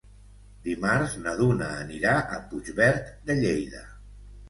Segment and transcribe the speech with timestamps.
[0.67, 3.89] Dimarts na Duna anirà a Puigverd de Lleida.